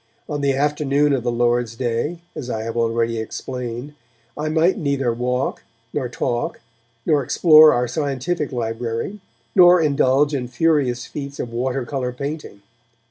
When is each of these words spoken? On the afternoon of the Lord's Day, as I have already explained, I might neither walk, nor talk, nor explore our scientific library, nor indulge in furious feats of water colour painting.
On 0.27 0.41
the 0.41 0.55
afternoon 0.55 1.13
of 1.13 1.21
the 1.21 1.31
Lord's 1.31 1.75
Day, 1.75 2.21
as 2.35 2.49
I 2.49 2.63
have 2.63 2.75
already 2.75 3.19
explained, 3.19 3.93
I 4.35 4.49
might 4.49 4.75
neither 4.75 5.13
walk, 5.13 5.61
nor 5.93 6.09
talk, 6.09 6.59
nor 7.05 7.23
explore 7.23 7.71
our 7.71 7.87
scientific 7.87 8.51
library, 8.51 9.19
nor 9.53 9.79
indulge 9.79 10.33
in 10.33 10.47
furious 10.47 11.05
feats 11.05 11.39
of 11.39 11.53
water 11.53 11.85
colour 11.85 12.11
painting. 12.13 12.63